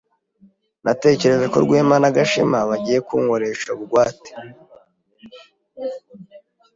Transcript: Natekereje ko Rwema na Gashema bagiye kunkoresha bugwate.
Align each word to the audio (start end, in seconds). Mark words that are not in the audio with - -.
Natekereje 0.83 1.45
ko 1.53 1.57
Rwema 1.65 1.95
na 2.03 2.11
Gashema 2.15 2.59
bagiye 2.69 2.99
kunkoresha 3.07 3.69
bugwate. 3.77 4.31